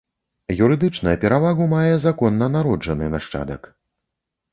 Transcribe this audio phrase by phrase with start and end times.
[0.67, 3.69] Юрыдычна перавагу мае законна народжаны нашчадак.